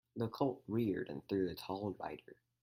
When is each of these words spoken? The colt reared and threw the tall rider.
The 0.15 0.29
colt 0.29 0.63
reared 0.67 1.09
and 1.09 1.21
threw 1.29 1.47
the 1.47 1.53
tall 1.53 1.91
rider. 1.99 2.35